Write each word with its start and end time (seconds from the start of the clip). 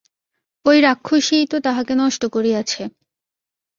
ওই 0.65 0.77
রাক্ষসীই 0.81 1.45
তো 1.47 1.57
তাহাকে 1.59 1.93
নষ্ট 1.95 2.21
করিয়াছে। 2.25 2.81